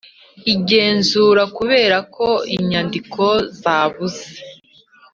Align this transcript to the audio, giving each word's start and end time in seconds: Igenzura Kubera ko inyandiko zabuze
Igenzura 0.53 1.43
Kubera 1.57 1.97
ko 2.15 2.27
inyandiko 2.55 3.23
zabuze 3.59 4.25